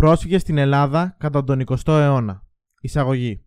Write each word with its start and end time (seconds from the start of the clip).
Πρόσφυγε 0.00 0.38
στην 0.38 0.58
Ελλάδα 0.58 1.16
κατά 1.18 1.44
τον 1.44 1.64
20ο 1.66 1.92
αιώνα. 1.92 2.42
Εισαγωγή. 2.80 3.44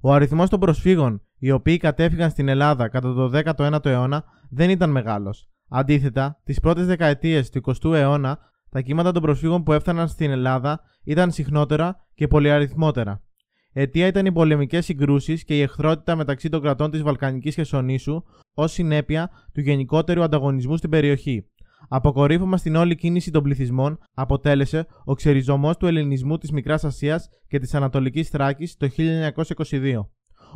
Ο 0.00 0.12
αριθμός 0.12 0.48
των 0.48 0.60
προσφύγων 0.60 1.22
οι 1.38 1.50
οποίοι 1.50 1.76
κατέφυγαν 1.76 2.30
στην 2.30 2.48
Ελλάδα 2.48 2.88
κατά 2.88 3.14
τον 3.14 3.32
19ο 3.34 3.84
αιώνα 3.86 4.24
δεν 4.50 4.70
ήταν 4.70 4.90
μεγάλος. 4.90 5.50
Αντίθετα, 5.68 6.40
τις 6.44 6.60
πρώτες 6.60 6.86
δεκαετίες 6.86 7.50
του 7.50 7.60
20ου 7.64 7.92
αιώνα, 7.92 8.38
τα 8.70 8.80
κύματα 8.80 9.12
των 9.12 9.22
προσφύγων 9.22 9.62
που 9.62 9.72
έφταναν 9.72 10.08
στην 10.08 10.30
Ελλάδα 10.30 10.80
ήταν 11.04 11.30
συχνότερα 11.30 11.96
και 12.14 12.26
πολυαριθμότερα. 12.26 13.22
Αιτία 13.72 14.06
ήταν 14.06 14.26
οι 14.26 14.32
πολεμικές 14.32 14.84
συγκρούσεις 14.84 15.44
και 15.44 15.56
η 15.56 15.60
εχθρότητα 15.60 16.16
μεταξύ 16.16 16.48
των 16.48 16.60
κρατών 16.60 16.90
της 16.90 17.02
Βαλκανικής 17.02 17.54
Χεσονήσου 17.54 18.22
ως 18.54 18.72
συνέπεια 18.72 19.30
του 19.52 19.60
γενικότερου 19.60 20.22
ανταγωνισμού 20.22 20.76
στην 20.76 20.90
περιοχή. 20.90 21.46
Αποκορύφωμα 21.94 22.56
στην 22.56 22.76
όλη 22.76 22.94
κίνηση 22.94 23.30
των 23.30 23.42
πληθυσμών 23.42 23.98
αποτέλεσε 24.14 24.86
ο 25.04 25.14
ξεριζωμός 25.14 25.76
του 25.76 25.86
ελληνισμού 25.86 26.38
της 26.38 26.50
Μικράς 26.50 26.84
Ασίας 26.84 27.28
και 27.48 27.58
της 27.58 27.74
Ανατολικής 27.74 28.28
Θράκης 28.28 28.76
το 28.76 28.88
1922. 28.88 30.06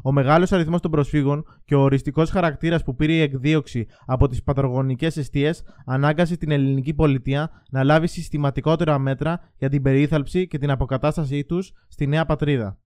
Ο 0.03 0.13
μεγάλος 0.13 0.53
αριθμός 0.53 0.81
των 0.81 0.91
προσφύγων 0.91 1.45
και 1.65 1.75
ο 1.75 1.81
οριστικός 1.81 2.31
χαρακτήρας 2.31 2.83
που 2.83 2.95
πήρε 2.95 3.13
η 3.13 3.21
εκδίωξη 3.21 3.87
από 4.07 4.29
τις 4.29 4.43
πατρογονικές 4.43 5.17
αιστείες 5.17 5.63
ανάγκασε 5.87 6.37
την 6.37 6.51
ελληνική 6.51 6.95
πολιτεία 6.95 7.51
να 7.71 7.85
λάβει 7.85 8.07
συστηματικότερα 8.07 8.99
μέτρα 8.99 9.41
για 9.59 9.69
την 9.69 9.83
περίθαλψη 9.83 10.47
και 10.47 10.59
την 10.59 10.71
αποκατάστασή 10.71 11.45
τους 11.45 11.73
στη 11.89 12.07
νέα 12.07 12.27
πατρίδα. 12.27 12.79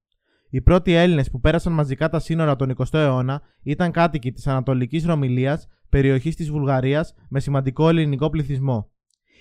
Οι 0.51 0.61
πρώτοι 0.61 0.93
Έλληνες 0.93 1.31
που 1.31 1.41
πέρασαν 1.41 1.73
μαζικά 1.73 2.09
τα 2.09 2.19
σύνορα 2.19 2.57
τον 2.57 2.75
20ο 2.77 2.99
αιώνα 2.99 3.43
ήταν 3.63 3.91
κάτοικοι 3.91 4.33
της 4.33 4.47
Ανατολικής 4.47 5.05
Ρωμιλίας, 5.05 5.69
περιοχής 5.89 6.37
της 6.37 6.51
Βουλγαρίας, 6.51 7.15
με 7.29 7.41
σημαντικό 7.41 7.89
ελληνικό 7.89 8.31
πληθυσμό. 8.31 8.91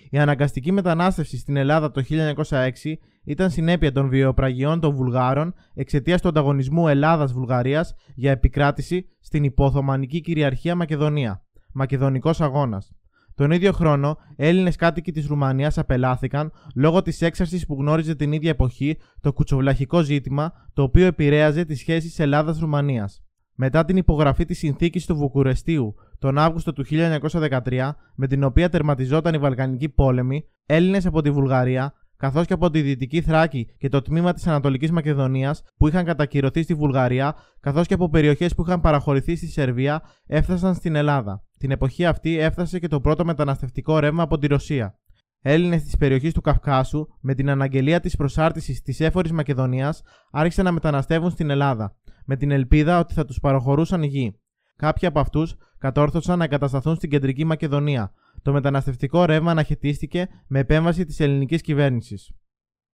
Η 0.09 0.17
αναγκαστική 0.17 0.71
μετανάστευση 0.71 1.37
στην 1.37 1.55
Ελλάδα 1.55 1.91
το 1.91 2.01
1906 2.01 2.99
ήταν 3.23 3.49
συνέπεια 3.49 3.91
των 3.91 4.09
βιοπραγιών 4.09 4.79
των 4.79 4.95
Βουλγάρων 4.95 5.53
εξαιτίας 5.73 6.21
του 6.21 6.27
ανταγωνισμού 6.27 6.87
Ελλάδα-Βουλγαρία 6.87 7.85
για 8.15 8.31
επικράτηση 8.31 9.05
στην 9.19 9.43
υποθωμανική 9.43 10.21
κυριαρχία 10.21 10.75
Μακεδονία. 10.75 11.43
Μακεδονικός 11.73 12.41
αγώνας. 12.41 12.91
Τον 13.39 13.51
ίδιο 13.51 13.71
χρόνο, 13.71 14.17
Έλληνες 14.35 14.75
κάτοικοι 14.75 15.11
της 15.11 15.27
Ρουμανίας 15.27 15.77
απελάθηκαν 15.77 16.51
λόγω 16.75 17.01
της 17.01 17.21
έξαρσης 17.21 17.65
που 17.65 17.75
γνώριζε 17.79 18.15
την 18.15 18.31
ίδια 18.31 18.49
εποχή 18.49 18.97
το 19.21 19.33
κουτσοβλαχικό 19.33 20.01
ζήτημα, 20.01 20.51
το 20.73 20.83
οποίο 20.83 21.05
επηρέαζε 21.05 21.65
τις 21.65 21.79
σχέσεις 21.79 22.19
Ελλάδα-Ρουμανία. 22.19 23.09
Μετά 23.55 23.85
την 23.85 23.97
υπογραφή 23.97 24.45
της 24.45 24.57
συνθήκης 24.57 25.05
του 25.05 25.15
Βουκουρεστίου 25.15 25.95
τον 26.19 26.37
Αύγουστο 26.37 26.73
του 26.73 26.85
1913, 26.85 27.95
με 28.15 28.27
την 28.27 28.43
οποία 28.43 28.69
τερματιζόταν 28.69 29.33
η 29.33 29.37
Βαλκανική 29.37 29.89
πόλεμη, 29.89 30.43
Έλληνες 30.65 31.05
από 31.05 31.21
τη 31.21 31.31
Βουλγαρία, 31.31 31.93
καθώς 32.17 32.45
και 32.45 32.53
από 32.53 32.69
τη 32.69 32.81
Δυτική 32.81 33.21
Θράκη 33.21 33.67
και 33.77 33.89
το 33.89 34.01
τμήμα 34.01 34.33
της 34.33 34.47
Ανατολικής 34.47 34.91
Μακεδονίας 34.91 35.63
που 35.77 35.87
είχαν 35.87 36.05
κατακυρωθεί 36.05 36.63
στη 36.63 36.73
Βουλγαρία, 36.73 37.35
καθώς 37.59 37.87
και 37.87 37.93
από 37.93 38.09
περιοχές 38.09 38.55
που 38.55 38.61
είχαν 38.61 38.81
παραχωρηθεί 38.81 39.35
στη 39.35 39.47
Σερβία, 39.47 40.01
έφτασαν 40.25 40.75
στην 40.75 40.95
Ελλάδα. 40.95 41.43
Την 41.59 41.71
εποχή 41.71 42.05
αυτή 42.05 42.37
έφτασε 42.37 42.79
και 42.79 42.87
το 42.87 43.01
πρώτο 43.01 43.25
μεταναστευτικό 43.25 43.99
ρεύμα 43.99 44.23
από 44.23 44.37
τη 44.37 44.47
Ρωσία. 44.47 44.99
Έλληνες 45.41 45.83
της 45.83 45.97
περιοχής 45.97 46.33
του 46.33 46.41
Καυκάσου, 46.41 47.07
με 47.21 47.33
την 47.33 47.49
αναγγελία 47.49 47.99
της 47.99 48.15
προσάρτησης 48.15 48.81
της 48.81 48.99
έφορης 48.99 49.31
Μακεδονίας, 49.31 50.01
άρχισαν 50.31 50.65
να 50.65 50.71
μεταναστεύουν 50.71 51.29
στην 51.29 51.49
Ελλάδα, 51.49 51.95
με 52.25 52.35
την 52.35 52.51
ελπίδα 52.51 52.99
ότι 52.99 53.13
θα 53.13 53.25
τους 53.25 53.39
παραχωρούσαν 53.39 54.03
γη. 54.03 54.39
Κάποιοι 54.75 55.07
από 55.07 55.19
αυτούς 55.19 55.55
κατόρθωσαν 55.77 56.37
να 56.37 56.43
εγκατασταθούν 56.43 56.95
στην 56.95 57.09
κεντρική 57.09 57.45
Μακεδονία. 57.45 58.11
Το 58.41 58.51
μεταναστευτικό 58.51 59.25
ρεύμα 59.25 59.51
αναχαιτίστηκε 59.51 60.27
με 60.47 60.59
επέμβαση 60.59 61.05
της 61.05 61.19
ελληνικής 61.19 61.61
κυβέρνησης. 61.61 62.31